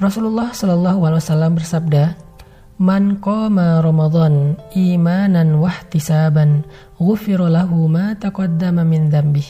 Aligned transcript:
Rasulullah 0.00 0.48
Shallallahu 0.56 1.04
Alaihi 1.04 1.20
Wasallam 1.20 1.52
bersabda, 1.60 2.16
Man 2.80 3.20
qama 3.20 3.84
Ramadan 3.84 4.56
imanan 4.72 5.60
wahtisaban 5.60 6.64
ghufira 6.96 7.52
lahu 7.52 7.84
ma 7.84 8.16
taqaddama 8.16 8.80
min 8.80 9.12
dzambih. 9.12 9.44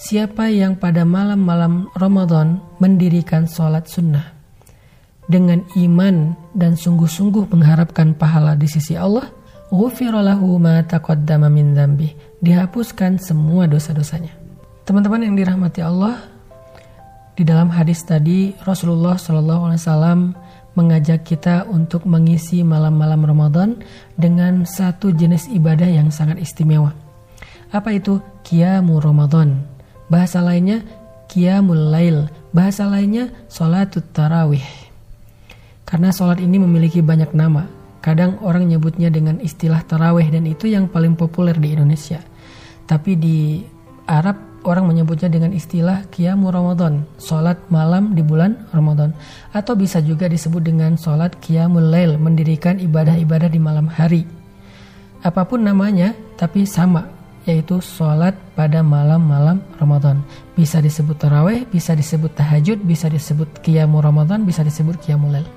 Siapa 0.00 0.48
yang 0.48 0.80
pada 0.80 1.04
malam-malam 1.04 1.92
Ramadan 2.00 2.64
mendirikan 2.80 3.44
sholat 3.44 3.84
sunnah 3.84 4.24
dengan 5.28 5.60
iman 5.76 6.32
dan 6.56 6.80
sungguh-sungguh 6.80 7.52
mengharapkan 7.52 8.16
pahala 8.16 8.56
di 8.56 8.64
sisi 8.64 8.96
Allah, 8.96 9.28
ghufira 9.68 10.24
ma 10.56 10.80
taqaddama 10.80 11.52
min 11.52 11.76
dzambih. 11.76 12.40
Dihapuskan 12.40 13.20
semua 13.20 13.68
dosa-dosanya. 13.68 14.32
Teman-teman 14.88 15.28
yang 15.28 15.36
dirahmati 15.36 15.84
Allah, 15.84 16.33
di 17.34 17.42
dalam 17.42 17.66
hadis 17.70 18.06
tadi 18.06 18.54
Rasulullah 18.62 19.18
Shallallahu 19.18 19.62
Alaihi 19.70 19.80
Wasallam 19.82 20.20
mengajak 20.78 21.26
kita 21.26 21.66
untuk 21.66 22.06
mengisi 22.06 22.62
malam-malam 22.62 23.26
Ramadan 23.26 23.78
dengan 24.14 24.66
satu 24.66 25.10
jenis 25.10 25.50
ibadah 25.50 25.86
yang 25.86 26.10
sangat 26.14 26.38
istimewa. 26.42 26.94
Apa 27.74 27.94
itu? 27.94 28.22
Qiyamu 28.46 29.02
Ramadan. 29.02 29.66
Bahasa 30.06 30.38
lainnya 30.42 30.82
Qiyamul 31.26 31.90
Lail. 31.90 32.30
Bahasa 32.54 32.86
lainnya 32.86 33.30
Salatut 33.50 34.06
Tarawih. 34.14 34.62
Karena 35.82 36.10
sholat 36.10 36.38
ini 36.38 36.58
memiliki 36.58 37.02
banyak 37.02 37.34
nama. 37.34 37.66
Kadang 38.02 38.42
orang 38.44 38.68
nyebutnya 38.68 39.08
dengan 39.08 39.40
istilah 39.40 39.80
tarawih 39.86 40.28
dan 40.28 40.44
itu 40.44 40.68
yang 40.68 40.92
paling 40.92 41.16
populer 41.16 41.56
di 41.56 41.72
Indonesia. 41.72 42.20
Tapi 42.84 43.16
di 43.16 43.64
Arab 44.04 44.36
orang 44.64 44.88
menyebutnya 44.88 45.28
dengan 45.28 45.52
istilah 45.52 46.08
Qiyamu 46.08 46.48
Ramadan, 46.48 47.04
sholat 47.20 47.60
malam 47.68 48.16
di 48.16 48.24
bulan 48.24 48.56
Ramadan. 48.72 49.12
Atau 49.52 49.76
bisa 49.76 50.00
juga 50.00 50.26
disebut 50.26 50.64
dengan 50.64 50.96
sholat 50.96 51.36
Qiyamul 51.40 51.92
Lail, 51.92 52.16
mendirikan 52.16 52.80
ibadah-ibadah 52.80 53.48
di 53.52 53.60
malam 53.60 53.86
hari. 53.86 54.24
Apa 55.24 55.44
pun 55.48 55.64
namanya, 55.64 56.12
tapi 56.36 56.68
sama, 56.68 57.08
yaitu 57.48 57.80
sholat 57.80 58.36
pada 58.56 58.80
malam-malam 58.80 59.60
Ramadan. 59.80 60.20
Bisa 60.56 60.80
disebut 60.80 61.16
taraweh, 61.16 61.64
bisa 61.68 61.96
disebut 61.96 62.32
tahajud, 62.36 62.80
bisa 62.84 63.08
disebut 63.08 63.48
Qiyamu 63.60 64.00
Ramadan, 64.00 64.44
bisa 64.44 64.64
disebut 64.64 65.00
Qiyamul 65.00 65.40
Lail. 65.40 65.48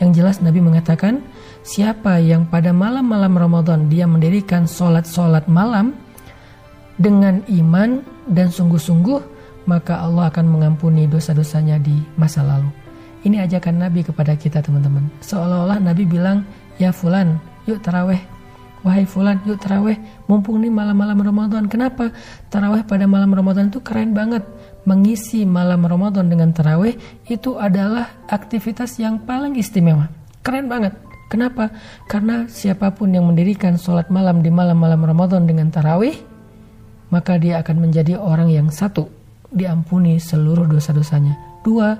Yang 0.00 0.10
jelas 0.16 0.36
Nabi 0.40 0.64
mengatakan, 0.64 1.20
siapa 1.60 2.16
yang 2.24 2.48
pada 2.48 2.72
malam-malam 2.72 3.36
Ramadan 3.36 3.92
dia 3.92 4.08
mendirikan 4.08 4.64
sholat-sholat 4.64 5.44
malam, 5.44 5.92
dengan 7.00 7.40
iman 7.48 8.04
dan 8.28 8.52
sungguh-sungguh, 8.52 9.20
maka 9.64 10.04
Allah 10.04 10.28
akan 10.28 10.46
mengampuni 10.46 11.08
dosa-dosanya 11.08 11.80
di 11.80 11.96
masa 12.20 12.44
lalu. 12.44 12.68
Ini 13.24 13.44
ajakan 13.44 13.80
Nabi 13.80 14.04
kepada 14.04 14.36
kita 14.36 14.60
teman-teman. 14.60 15.08
Seolah-olah 15.24 15.80
Nabi 15.80 16.04
bilang, 16.04 16.44
ya 16.76 16.92
fulan, 16.92 17.40
yuk 17.64 17.80
taraweh. 17.80 18.20
Wahai 18.80 19.04
fulan, 19.04 19.36
yuk 19.44 19.60
taraweh. 19.60 19.96
Mumpung 20.24 20.60
nih 20.64 20.72
malam-malam 20.72 21.20
Ramadan. 21.20 21.68
Kenapa? 21.68 22.12
Taraweh 22.48 22.80
pada 22.88 23.04
malam 23.04 23.28
Ramadan 23.32 23.68
itu 23.68 23.84
keren 23.84 24.16
banget. 24.16 24.40
Mengisi 24.88 25.44
malam 25.44 25.84
Ramadan 25.84 26.32
dengan 26.32 26.56
taraweh 26.56 26.96
itu 27.28 27.60
adalah 27.60 28.08
aktivitas 28.32 28.96
yang 28.96 29.20
paling 29.20 29.52
istimewa. 29.60 30.08
Keren 30.40 30.72
banget. 30.72 30.96
Kenapa? 31.28 31.68
Karena 32.08 32.48
siapa 32.48 32.90
pun 32.96 33.12
yang 33.12 33.28
mendirikan 33.28 33.76
sholat 33.76 34.08
malam 34.08 34.40
di 34.40 34.48
malam-malam 34.48 35.04
Ramadan 35.04 35.44
dengan 35.44 35.68
tarawih, 35.68 36.29
maka 37.10 37.36
dia 37.36 37.58
akan 37.62 37.90
menjadi 37.90 38.16
orang 38.18 38.50
yang 38.50 38.70
satu, 38.70 39.06
diampuni 39.50 40.16
seluruh 40.22 40.66
dosa-dosanya. 40.66 41.62
Dua, 41.66 41.94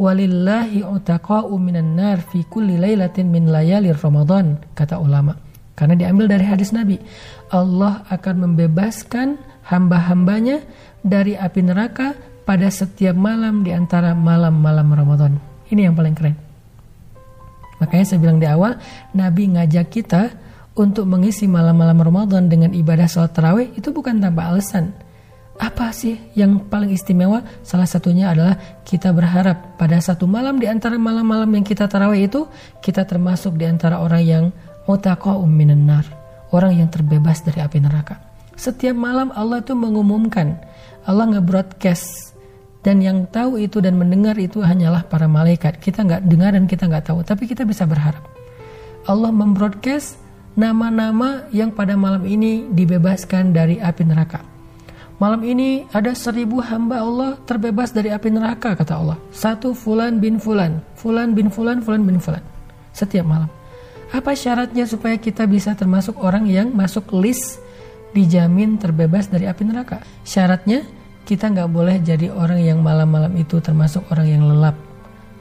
walillahi 0.00 0.82
utaqa'u 0.82 1.52
minan 1.60 1.94
nar 1.94 2.24
fi 2.24 2.42
kulli 2.48 2.80
lailatin 2.80 3.28
min 3.28 3.52
layalir 3.52 3.96
Ramadan, 3.96 4.60
kata 4.72 4.96
ulama. 4.96 5.36
Karena 5.78 5.94
diambil 5.94 6.26
dari 6.26 6.42
hadis 6.42 6.74
Nabi. 6.74 6.98
Allah 7.54 8.02
akan 8.10 8.50
membebaskan 8.50 9.38
hamba-hambanya 9.70 10.64
dari 11.06 11.38
api 11.38 11.60
neraka 11.62 12.18
pada 12.42 12.66
setiap 12.72 13.14
malam 13.14 13.62
di 13.62 13.70
antara 13.70 14.16
malam-malam 14.16 14.88
Ramadan. 14.90 15.32
Ini 15.70 15.86
yang 15.86 15.94
paling 15.94 16.16
keren. 16.18 16.34
Makanya 17.78 18.04
saya 18.10 18.18
bilang 18.18 18.42
di 18.42 18.48
awal, 18.50 18.74
Nabi 19.14 19.54
ngajak 19.54 19.86
kita 19.86 20.34
untuk 20.78 21.10
mengisi 21.10 21.50
malam-malam 21.50 21.98
Ramadan 21.98 22.46
dengan 22.46 22.70
ibadah 22.70 23.10
sholat 23.10 23.34
tarawih 23.34 23.74
itu 23.74 23.90
bukan 23.90 24.22
tanpa 24.22 24.54
alasan. 24.54 24.94
Apa 25.58 25.90
sih 25.90 26.14
yang 26.38 26.70
paling 26.70 26.94
istimewa? 26.94 27.42
Salah 27.66 27.90
satunya 27.90 28.30
adalah 28.30 28.54
kita 28.86 29.10
berharap 29.10 29.74
pada 29.74 29.98
satu 29.98 30.30
malam 30.30 30.62
di 30.62 30.70
antara 30.70 30.94
malam-malam 30.94 31.50
yang 31.50 31.66
kita 31.66 31.90
tarawih 31.90 32.30
itu 32.30 32.46
kita 32.78 33.02
termasuk 33.02 33.58
di 33.58 33.66
antara 33.66 33.98
orang 33.98 34.22
yang 34.22 34.44
mutaqa'um 34.86 35.50
minan 35.50 35.82
nar, 35.82 36.06
orang 36.54 36.78
yang 36.78 36.86
terbebas 36.86 37.42
dari 37.42 37.58
api 37.58 37.82
neraka. 37.82 38.22
Setiap 38.54 38.94
malam 38.94 39.34
Allah 39.34 39.58
itu 39.58 39.74
mengumumkan, 39.74 40.62
Allah 41.02 41.26
nge-broadcast 41.26 42.38
dan 42.86 43.02
yang 43.02 43.26
tahu 43.26 43.58
itu 43.58 43.82
dan 43.82 43.98
mendengar 43.98 44.38
itu 44.38 44.62
hanyalah 44.62 45.10
para 45.10 45.26
malaikat. 45.26 45.82
Kita 45.82 46.06
nggak 46.06 46.22
dengar 46.22 46.54
dan 46.54 46.70
kita 46.70 46.86
nggak 46.86 47.10
tahu, 47.10 47.26
tapi 47.26 47.50
kita 47.50 47.66
bisa 47.66 47.82
berharap. 47.82 48.22
Allah 49.10 49.34
membroadcast 49.34 50.27
nama-nama 50.58 51.46
yang 51.54 51.70
pada 51.70 51.94
malam 51.94 52.26
ini 52.26 52.66
dibebaskan 52.74 53.54
dari 53.54 53.78
api 53.78 54.02
neraka. 54.02 54.42
Malam 55.22 55.46
ini 55.46 55.86
ada 55.94 56.10
seribu 56.18 56.58
hamba 56.58 56.98
Allah 56.98 57.38
terbebas 57.46 57.94
dari 57.94 58.10
api 58.10 58.30
neraka, 58.34 58.74
kata 58.74 58.98
Allah. 58.98 59.18
Satu 59.30 59.70
fulan 59.70 60.18
bin 60.18 60.42
fulan, 60.42 60.82
fulan 60.98 61.34
bin 61.34 61.46
fulan, 61.46 61.78
fulan 61.78 62.02
bin 62.02 62.18
fulan. 62.18 62.42
Setiap 62.90 63.22
malam. 63.22 63.50
Apa 64.10 64.34
syaratnya 64.34 64.86
supaya 64.86 65.14
kita 65.14 65.46
bisa 65.46 65.78
termasuk 65.78 66.18
orang 66.18 66.50
yang 66.50 66.74
masuk 66.74 67.06
list 67.14 67.62
dijamin 68.14 68.78
terbebas 68.82 69.30
dari 69.30 69.46
api 69.46 69.62
neraka? 69.62 70.02
Syaratnya 70.26 70.82
kita 71.22 71.50
nggak 71.54 71.70
boleh 71.70 72.02
jadi 72.02 72.34
orang 72.34 72.62
yang 72.62 72.82
malam-malam 72.82 73.30
itu 73.38 73.62
termasuk 73.62 74.06
orang 74.10 74.26
yang 74.26 74.42
lelap. 74.46 74.74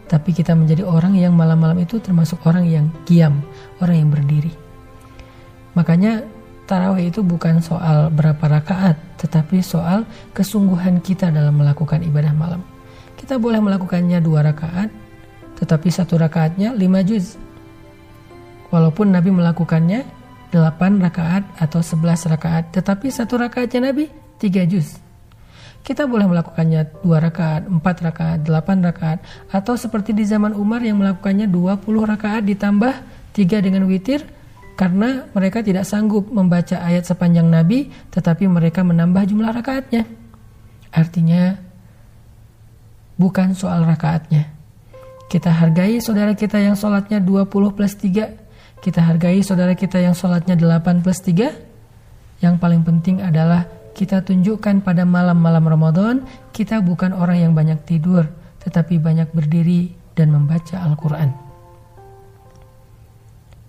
Tapi 0.09 0.29
kita 0.33 0.53
menjadi 0.57 0.85
orang 0.85 1.17
yang 1.17 1.33
malam-malam 1.37 1.81
itu 1.81 1.97
termasuk 2.01 2.41
orang 2.49 2.65
yang 2.69 2.85
kiam, 3.05 3.41
orang 3.81 4.05
yang 4.05 4.09
berdiri. 4.09 4.66
Makanya 5.77 6.25
tarawih 6.65 7.13
itu 7.13 7.21
bukan 7.21 7.61
soal 7.61 8.09
berapa 8.09 8.41
rakaat, 8.41 8.97
tetapi 9.21 9.61
soal 9.61 10.09
kesungguhan 10.33 10.97
kita 11.05 11.29
dalam 11.29 11.61
melakukan 11.61 12.01
ibadah 12.01 12.33
malam. 12.33 12.65
Kita 13.13 13.37
boleh 13.37 13.61
melakukannya 13.61 14.17
dua 14.17 14.41
rakaat, 14.41 14.89
tetapi 15.61 15.93
satu 15.93 16.17
rakaatnya 16.17 16.73
lima 16.73 17.05
juz. 17.05 17.37
Walaupun 18.73 19.13
Nabi 19.13 19.29
melakukannya 19.29 20.01
delapan 20.49 20.97
rakaat 20.97 21.45
atau 21.61 21.85
sebelas 21.85 22.25
rakaat, 22.25 22.73
tetapi 22.73 23.13
satu 23.13 23.37
rakaatnya 23.37 23.93
Nabi 23.93 24.09
tiga 24.41 24.65
juz. 24.65 24.97
Kita 25.87 26.03
boleh 26.03 26.27
melakukannya 26.27 26.99
dua 26.99 27.23
rakaat, 27.23 27.63
empat 27.63 27.95
rakaat, 28.03 28.43
delapan 28.43 28.83
rakaat, 28.83 29.23
atau 29.53 29.79
seperti 29.79 30.11
di 30.11 30.27
zaman 30.27 30.51
Umar 30.51 30.83
yang 30.83 30.99
melakukannya 30.99 31.47
dua 31.47 31.79
puluh 31.79 32.03
rakaat 32.03 32.43
ditambah 32.43 32.91
tiga 33.31 33.63
dengan 33.63 33.87
witir, 33.87 34.27
karena 34.77 35.25
mereka 35.33 35.65
tidak 35.65 35.89
sanggup 35.89 36.29
membaca 36.29 36.77
ayat 36.77 37.09
sepanjang 37.09 37.49
Nabi, 37.49 37.89
tetapi 38.13 38.45
mereka 38.45 38.85
menambah 38.85 39.25
jumlah 39.25 39.49
rakaatnya. 39.49 40.05
Artinya, 40.93 41.57
bukan 43.17 43.57
soal 43.57 43.81
rakaatnya. 43.89 44.53
Kita 45.27 45.49
hargai 45.49 45.97
saudara 45.97 46.37
kita 46.37 46.61
yang 46.61 46.77
sholatnya 46.77 47.17
20 47.17 47.73
plus 47.73 47.97
3. 47.97 48.37
Kita 48.77 49.01
hargai 49.01 49.41
saudara 49.41 49.73
kita 49.73 49.97
yang 49.97 50.13
sholatnya 50.13 50.53
8 50.53 51.01
plus 51.01 51.25
3. 51.25 51.57
Yang 52.37 52.55
paling 52.61 52.85
penting 52.85 53.25
adalah 53.25 53.65
kita 53.97 54.21
tunjukkan 54.21 54.85
pada 54.85 55.09
malam-malam 55.09 55.65
Ramadan, 55.65 56.15
kita 56.53 56.85
bukan 56.85 57.17
orang 57.17 57.49
yang 57.49 57.53
banyak 57.57 57.81
tidur, 57.81 58.29
tetapi 58.61 59.01
banyak 59.01 59.33
berdiri 59.33 59.97
dan 60.13 60.29
membaca 60.29 60.85
Al-Quran. 60.85 61.46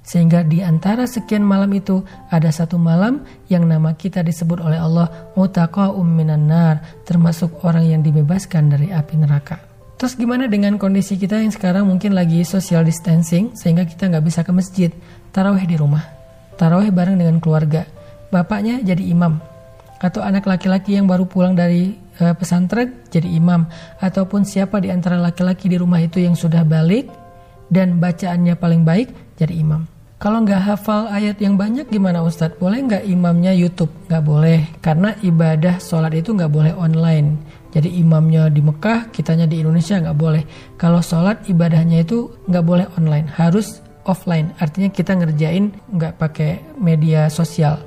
Sehingga 0.09 0.41
di 0.41 0.65
antara 0.65 1.05
sekian 1.05 1.45
malam 1.45 1.69
itu 1.77 2.01
ada 2.33 2.49
satu 2.49 2.81
malam 2.81 3.29
yang 3.53 3.69
nama 3.69 3.93
kita 3.93 4.25
disebut 4.25 4.57
oleh 4.57 4.81
Allah 4.81 5.13
mutaqa'um 5.37 6.09
minan 6.09 6.49
nar, 6.49 6.81
termasuk 7.05 7.61
orang 7.61 7.85
yang 7.85 8.01
dibebaskan 8.01 8.73
dari 8.73 8.89
api 8.89 9.21
neraka. 9.21 9.61
Terus 10.01 10.17
gimana 10.17 10.49
dengan 10.49 10.81
kondisi 10.81 11.21
kita 11.21 11.37
yang 11.37 11.53
sekarang 11.53 11.85
mungkin 11.85 12.17
lagi 12.17 12.41
social 12.41 12.89
distancing 12.89 13.53
sehingga 13.53 13.85
kita 13.85 14.09
nggak 14.09 14.25
bisa 14.25 14.41
ke 14.41 14.53
masjid, 14.55 14.91
taraweh 15.29 15.69
di 15.69 15.77
rumah, 15.77 16.09
taraweh 16.57 16.89
bareng 16.89 17.21
dengan 17.21 17.37
keluarga, 17.37 17.85
bapaknya 18.33 18.81
jadi 18.81 19.05
imam, 19.13 19.37
atau 20.01 20.25
anak 20.25 20.49
laki-laki 20.49 20.97
yang 20.97 21.05
baru 21.05 21.29
pulang 21.29 21.53
dari 21.53 21.99
uh, 22.23 22.33
pesantren 22.33 22.97
jadi 23.13 23.29
imam, 23.29 23.69
ataupun 24.01 24.49
siapa 24.49 24.81
di 24.81 24.89
antara 24.89 25.21
laki-laki 25.21 25.69
di 25.69 25.77
rumah 25.77 26.01
itu 26.01 26.23
yang 26.23 26.33
sudah 26.33 26.65
balik 26.65 27.13
dan 27.69 28.01
bacaannya 28.01 28.57
paling 28.57 28.87
baik 28.89 29.13
jadi 29.37 29.53
imam. 29.53 29.98
Kalau 30.19 30.43
nggak 30.43 30.67
hafal 30.67 31.06
ayat 31.15 31.38
yang 31.38 31.55
banyak 31.55 31.87
gimana 31.94 32.26
Ustadz? 32.26 32.59
Boleh 32.59 32.82
nggak 32.82 33.06
imamnya 33.06 33.55
YouTube? 33.55 33.94
Nggak 34.11 34.25
boleh, 34.26 34.67
karena 34.82 35.15
ibadah 35.23 35.79
sholat 35.79 36.11
itu 36.11 36.35
nggak 36.35 36.50
boleh 36.50 36.75
online. 36.75 37.38
Jadi 37.70 38.03
imamnya 38.03 38.50
di 38.50 38.59
Mekah, 38.59 39.15
kitanya 39.15 39.47
di 39.47 39.62
Indonesia 39.62 39.94
nggak 39.94 40.19
boleh. 40.19 40.43
Kalau 40.75 40.99
sholat 41.06 41.47
ibadahnya 41.47 42.03
itu 42.03 42.35
nggak 42.50 42.65
boleh 42.67 42.91
online, 42.99 43.31
harus 43.31 43.79
offline. 44.11 44.50
Artinya 44.59 44.91
kita 44.91 45.15
ngerjain 45.15 45.70
nggak 45.87 46.19
pakai 46.19 46.67
media 46.82 47.31
sosial. 47.31 47.79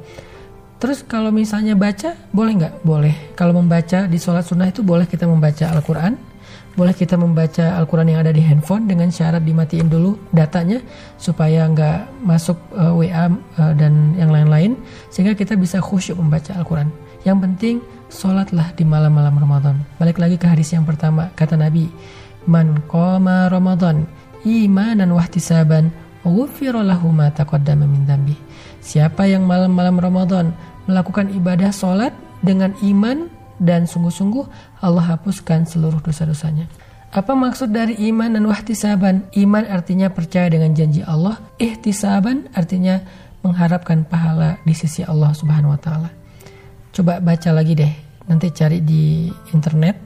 Terus 0.79 1.03
kalau 1.03 1.35
misalnya 1.35 1.75
baca, 1.75 2.15
boleh 2.31 2.63
nggak? 2.63 2.73
Boleh. 2.87 3.35
Kalau 3.35 3.59
membaca 3.59 4.07
di 4.07 4.15
sholat 4.15 4.47
sunnah 4.47 4.71
itu 4.71 4.79
boleh 4.79 5.03
kita 5.03 5.27
membaca 5.27 5.67
Al-Quran. 5.67 6.30
Boleh 6.71 6.95
kita 6.95 7.19
membaca 7.19 7.75
Al-Quran 7.75 8.15
yang 8.15 8.23
ada 8.23 8.31
di 8.31 8.39
handphone 8.39 8.87
dengan 8.87 9.11
syarat 9.11 9.43
dimatiin 9.43 9.91
dulu 9.91 10.15
datanya 10.31 10.79
supaya 11.19 11.67
nggak 11.67 12.23
masuk 12.23 12.55
uh, 12.71 12.95
eh, 12.95 13.11
WA 13.11 13.27
uh, 13.27 13.31
eh, 13.31 13.73
dan 13.75 14.15
yang 14.15 14.31
lain-lain 14.31 14.79
sehingga 15.11 15.35
kita 15.35 15.59
bisa 15.59 15.83
khusyuk 15.83 16.15
membaca 16.15 16.55
Al-Quran. 16.55 16.87
Yang 17.27 17.37
penting 17.43 17.75
sholatlah 18.07 18.71
di 18.73 18.87
malam-malam 18.87 19.35
Ramadan. 19.35 19.75
Balik 19.99 20.17
lagi 20.17 20.39
ke 20.39 20.47
hadis 20.47 20.71
yang 20.71 20.87
pertama, 20.87 21.29
kata 21.35 21.59
Nabi, 21.59 21.91
Man 22.47 22.81
qama 22.89 23.51
Ramadan 23.51 24.09
imanan 24.41 25.13
wahtisaban 25.13 25.93
ghufira 26.25 26.81
ma 26.81 27.27
taqaddama 27.29 27.85
min. 27.85 28.07
Siapa 28.81 29.29
yang 29.29 29.45
malam-malam 29.45 30.01
Ramadan 30.01 30.45
melakukan 30.89 31.29
ibadah 31.29 31.69
sholat 31.69 32.13
dengan 32.41 32.73
iman 32.81 33.29
dan 33.61 33.85
sungguh-sungguh 33.85 34.81
Allah 34.81 35.13
hapuskan 35.13 35.69
seluruh 35.69 36.01
dosa-dosanya. 36.01 36.65
Apa 37.13 37.37
maksud 37.37 37.69
dari 37.69 37.99
iman 38.09 38.33
dan 38.33 38.47
wahtisaban? 38.49 39.29
Iman 39.37 39.67
artinya 39.69 40.09
percaya 40.09 40.49
dengan 40.49 40.73
janji 40.73 41.05
Allah, 41.05 41.37
ihtisaban 41.61 42.49
artinya 42.57 43.03
mengharapkan 43.45 44.07
pahala 44.07 44.57
di 44.65 44.73
sisi 44.73 45.05
Allah 45.05 45.35
Subhanahu 45.35 45.75
wa 45.75 45.79
taala. 45.79 46.09
Coba 46.95 47.19
baca 47.19 47.49
lagi 47.51 47.75
deh, 47.77 47.93
nanti 48.31 48.49
cari 48.55 48.79
di 48.81 49.27
internet. 49.51 49.99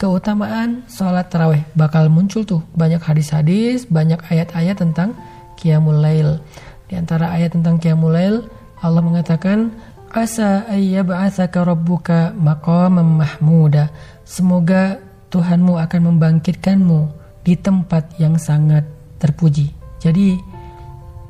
Keutamaan 0.00 0.88
sholat 0.88 1.28
taraweh 1.28 1.60
bakal 1.76 2.08
muncul 2.08 2.44
tuh 2.44 2.64
banyak 2.72 3.00
hadis-hadis, 3.00 3.84
banyak 3.84 4.20
ayat-ayat 4.32 4.80
tentang 4.80 5.12
Qiyamul 5.60 6.00
Lail. 6.00 6.40
Di 6.88 6.96
antara 6.96 7.32
ayat 7.32 7.52
tentang 7.52 7.76
Qiyamul 7.76 8.12
Lail, 8.12 8.36
Allah 8.80 9.04
mengatakan, 9.04 9.72
Asa 10.10 10.66
ayyab'athaka 10.66 11.62
rabbuka 11.62 12.34
maqamam 12.34 13.22
mahmuda. 13.22 13.94
Semoga 14.26 14.98
Tuhanmu 15.30 15.78
akan 15.78 16.00
membangkitkanmu 16.10 17.00
di 17.46 17.54
tempat 17.54 18.18
yang 18.18 18.34
sangat 18.34 18.82
terpuji. 19.22 19.70
Jadi 20.02 20.34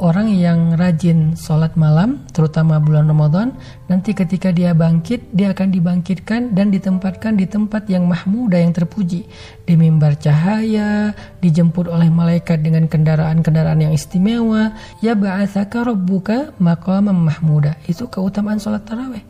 orang 0.00 0.32
yang 0.32 0.74
rajin 0.80 1.36
sholat 1.36 1.76
malam, 1.76 2.24
terutama 2.32 2.80
bulan 2.80 3.06
Ramadan, 3.06 3.52
nanti 3.86 4.16
ketika 4.16 4.48
dia 4.50 4.72
bangkit, 4.72 5.30
dia 5.36 5.52
akan 5.52 5.68
dibangkitkan 5.68 6.56
dan 6.56 6.72
ditempatkan 6.72 7.36
di 7.36 7.44
tempat 7.44 7.86
yang 7.92 8.08
mahmuda 8.08 8.56
yang 8.56 8.72
terpuji. 8.72 9.28
Di 9.68 9.76
mimbar 9.76 10.16
cahaya, 10.16 11.12
dijemput 11.44 11.86
oleh 11.86 12.08
malaikat 12.08 12.64
dengan 12.64 12.88
kendaraan-kendaraan 12.88 13.84
yang 13.84 13.92
istimewa. 13.92 14.74
Ya 15.04 15.12
ba'athaka 15.12 15.84
rabbuka 15.84 16.56
maqamam 16.56 17.28
mahmuda. 17.28 17.76
Itu 17.84 18.08
keutamaan 18.08 18.58
sholat 18.58 18.88
taraweh. 18.88 19.22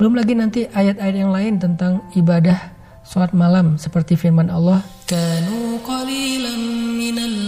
Belum 0.00 0.16
lagi 0.16 0.32
nanti 0.32 0.64
ayat-ayat 0.64 1.16
yang 1.16 1.30
lain 1.30 1.60
tentang 1.60 2.06
ibadah 2.16 2.78
sholat 3.08 3.32
malam 3.32 3.80
seperti 3.80 4.20
firman 4.20 4.52
Allah 4.52 4.84
kanu 5.08 5.80
qalilan 5.80 6.60
minal 7.00 7.47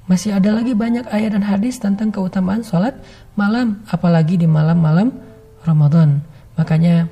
Masih 0.07 0.31
ada 0.31 0.55
lagi 0.55 0.71
banyak 0.71 1.03
ayat 1.11 1.35
dan 1.35 1.43
hadis 1.43 1.83
tentang 1.83 2.15
keutamaan 2.15 2.63
sholat 2.63 2.95
malam, 3.35 3.83
apalagi 3.91 4.39
di 4.39 4.47
malam-malam. 4.47 5.26
Makanya 6.67 7.07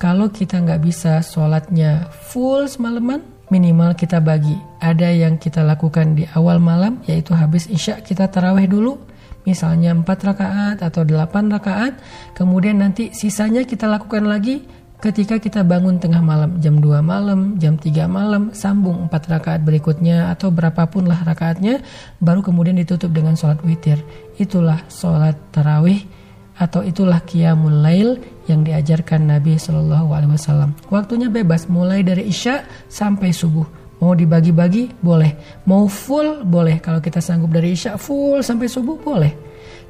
kalau 0.00 0.32
kita 0.32 0.56
nggak 0.64 0.80
bisa 0.80 1.20
sholatnya 1.20 2.08
full 2.08 2.64
semalaman, 2.64 3.20
minimal 3.52 3.92
kita 3.92 4.16
bagi. 4.16 4.56
Ada 4.80 5.12
yang 5.12 5.36
kita 5.36 5.60
lakukan 5.60 6.16
di 6.16 6.24
awal 6.32 6.56
malam, 6.56 7.04
yaitu 7.04 7.36
habis 7.36 7.68
isya 7.68 8.00
kita 8.00 8.32
taraweh 8.32 8.64
dulu, 8.64 8.96
misalnya 9.44 9.92
4 9.92 10.08
rakaat 10.08 10.80
atau 10.80 11.04
8 11.04 11.52
rakaat, 11.52 12.00
kemudian 12.32 12.80
nanti 12.80 13.12
sisanya 13.12 13.60
kita 13.68 13.84
lakukan 13.84 14.24
lagi 14.24 14.64
ketika 15.04 15.36
kita 15.36 15.60
bangun 15.68 16.00
tengah 16.00 16.24
malam 16.24 16.56
jam 16.56 16.80
2 16.80 17.04
malam, 17.04 17.60
jam 17.60 17.76
3 17.76 18.08
malam, 18.08 18.56
sambung 18.56 19.04
4 19.12 19.36
rakaat 19.36 19.60
berikutnya 19.68 20.32
atau 20.32 20.48
berapapun 20.48 21.04
lah 21.04 21.20
rakaatnya, 21.20 21.84
baru 22.24 22.40
kemudian 22.40 22.80
ditutup 22.80 23.12
dengan 23.12 23.36
sholat 23.36 23.60
witir. 23.68 24.00
Itulah 24.40 24.80
sholat 24.88 25.36
tarawih 25.52 26.22
atau 26.52 26.84
itulah 26.84 27.20
qiyamul 27.24 27.80
lail 27.80 28.20
yang 28.50 28.66
diajarkan 28.66 29.28
Nabi 29.28 29.58
Shallallahu 29.58 30.08
Alaihi 30.14 30.32
Wasallam. 30.34 30.70
Waktunya 30.88 31.28
bebas, 31.30 31.70
mulai 31.70 32.02
dari 32.02 32.26
isya 32.26 32.66
sampai 32.90 33.30
subuh. 33.30 33.66
Mau 34.02 34.18
dibagi-bagi 34.18 34.98
boleh, 34.98 35.62
mau 35.66 35.86
full 35.86 36.42
boleh. 36.42 36.82
Kalau 36.82 36.98
kita 36.98 37.22
sanggup 37.22 37.54
dari 37.54 37.78
isya 37.78 37.94
full 37.94 38.42
sampai 38.42 38.66
subuh 38.66 38.98
boleh. 38.98 39.30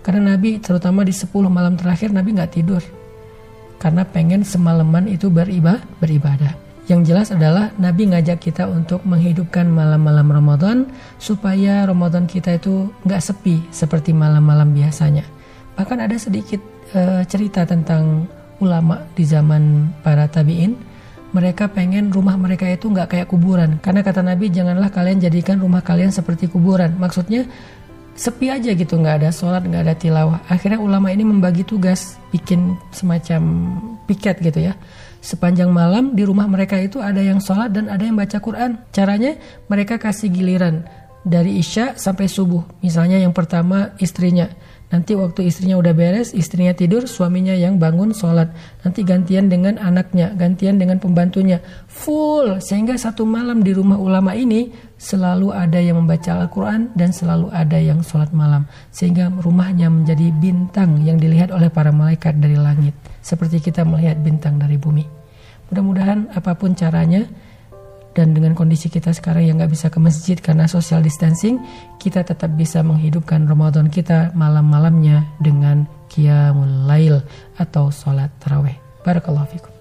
Karena 0.04 0.36
Nabi 0.36 0.60
terutama 0.60 1.00
di 1.06 1.14
10 1.14 1.30
malam 1.48 1.78
terakhir 1.78 2.12
Nabi 2.12 2.34
nggak 2.36 2.52
tidur 2.52 2.82
karena 3.82 4.06
pengen 4.06 4.46
semalaman 4.46 5.10
itu 5.10 5.26
beribadah, 5.26 5.82
beribadah. 5.98 6.54
Yang 6.86 7.00
jelas 7.10 7.28
adalah 7.34 7.74
Nabi 7.82 8.14
ngajak 8.14 8.38
kita 8.38 8.70
untuk 8.70 9.02
menghidupkan 9.02 9.66
malam-malam 9.66 10.30
Ramadan 10.30 10.86
supaya 11.18 11.82
Ramadan 11.82 12.30
kita 12.30 12.62
itu 12.62 12.94
nggak 13.02 13.22
sepi 13.22 13.58
seperti 13.74 14.14
malam-malam 14.14 14.70
biasanya. 14.70 15.26
Bahkan 15.74 15.98
ada 15.98 16.14
sedikit 16.14 16.62
uh, 16.94 17.26
cerita 17.26 17.66
tentang 17.66 18.30
ulama 18.62 19.02
di 19.18 19.26
zaman 19.26 19.90
para 20.06 20.30
tabiin. 20.30 20.94
Mereka 21.32 21.72
pengen 21.72 22.12
rumah 22.12 22.36
mereka 22.36 22.68
itu 22.68 22.92
nggak 22.92 23.08
kayak 23.08 23.28
kuburan. 23.32 23.80
Karena 23.82 24.04
kata 24.04 24.22
Nabi 24.22 24.52
janganlah 24.52 24.92
kalian 24.92 25.18
jadikan 25.18 25.58
rumah 25.58 25.82
kalian 25.82 26.12
seperti 26.14 26.46
kuburan. 26.46 26.94
Maksudnya 27.00 27.48
sepi 28.12 28.52
aja 28.52 28.76
gitu 28.76 29.00
nggak 29.00 29.24
ada 29.24 29.30
sholat 29.32 29.64
nggak 29.64 29.82
ada 29.88 29.94
tilawah 29.96 30.38
akhirnya 30.44 30.76
ulama 30.76 31.08
ini 31.08 31.24
membagi 31.24 31.64
tugas 31.64 32.20
bikin 32.28 32.76
semacam 32.92 33.40
piket 34.04 34.36
gitu 34.44 34.68
ya 34.68 34.76
sepanjang 35.24 35.72
malam 35.72 36.12
di 36.12 36.26
rumah 36.26 36.44
mereka 36.44 36.76
itu 36.76 37.00
ada 37.00 37.24
yang 37.24 37.40
sholat 37.40 37.72
dan 37.72 37.88
ada 37.88 38.04
yang 38.04 38.18
baca 38.18 38.36
Quran 38.36 38.76
caranya 38.92 39.40
mereka 39.64 39.96
kasih 39.96 40.28
giliran 40.28 40.84
dari 41.24 41.56
isya 41.56 41.96
sampai 41.96 42.28
subuh 42.28 42.60
misalnya 42.84 43.16
yang 43.16 43.32
pertama 43.32 43.96
istrinya 43.96 44.50
Nanti 44.92 45.16
waktu 45.16 45.48
istrinya 45.48 45.80
udah 45.80 45.96
beres, 45.96 46.36
istrinya 46.36 46.76
tidur, 46.76 47.08
suaminya 47.08 47.56
yang 47.56 47.80
bangun 47.80 48.12
sholat. 48.12 48.52
Nanti 48.84 49.00
gantian 49.08 49.48
dengan 49.48 49.80
anaknya, 49.80 50.36
gantian 50.36 50.76
dengan 50.76 51.00
pembantunya. 51.00 51.64
Full, 51.88 52.60
sehingga 52.60 53.00
satu 53.00 53.24
malam 53.24 53.64
di 53.64 53.72
rumah 53.72 53.96
ulama 53.96 54.36
ini 54.36 54.68
selalu 55.00 55.48
ada 55.48 55.80
yang 55.80 55.96
membaca 56.04 56.36
Al-Quran 56.44 56.92
dan 56.92 57.08
selalu 57.08 57.48
ada 57.48 57.80
yang 57.80 58.04
sholat 58.04 58.36
malam. 58.36 58.68
Sehingga 58.92 59.32
rumahnya 59.32 59.88
menjadi 59.88 60.28
bintang 60.28 61.00
yang 61.08 61.16
dilihat 61.16 61.48
oleh 61.56 61.72
para 61.72 61.88
malaikat 61.88 62.36
dari 62.36 62.60
langit. 62.60 62.92
Seperti 63.24 63.64
kita 63.64 63.88
melihat 63.88 64.20
bintang 64.20 64.60
dari 64.60 64.76
bumi. 64.76 65.08
Mudah-mudahan 65.72 66.36
apa 66.36 66.52
pun 66.52 66.76
caranya, 66.76 67.24
dan 68.12 68.36
dengan 68.36 68.52
kondisi 68.52 68.92
kita 68.92 69.12
sekarang 69.16 69.48
yang 69.48 69.56
nggak 69.56 69.72
bisa 69.72 69.88
ke 69.88 69.96
masjid 69.96 70.36
karena 70.36 70.68
social 70.68 71.00
distancing, 71.00 71.56
kita 71.96 72.20
tetap 72.20 72.52
bisa 72.52 72.84
menghidupkan 72.84 73.48
Ramadan 73.48 73.88
kita 73.88 74.36
malam-malamnya 74.36 75.24
dengan 75.40 75.88
qiyamul 76.12 76.84
lail 76.84 77.24
atau 77.56 77.88
sholat 77.88 78.28
taraweh. 78.36 78.76
Barakallahu 79.00 79.48
fikum. 79.48 79.71